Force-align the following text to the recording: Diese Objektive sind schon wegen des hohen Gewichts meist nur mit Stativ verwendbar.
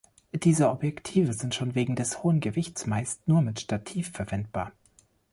Diese 0.33 0.69
Objektive 0.71 1.31
sind 1.31 1.53
schon 1.53 1.75
wegen 1.75 1.95
des 1.95 2.23
hohen 2.23 2.39
Gewichts 2.39 2.87
meist 2.87 3.27
nur 3.27 3.43
mit 3.43 3.59
Stativ 3.59 4.11
verwendbar. 4.11 4.71